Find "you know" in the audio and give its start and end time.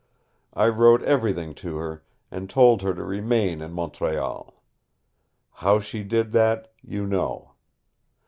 6.81-7.51